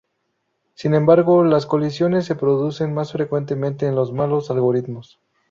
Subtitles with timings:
[0.73, 5.19] Sin embargo, las colisiones se producen más frecuentemente en los malos algoritmos.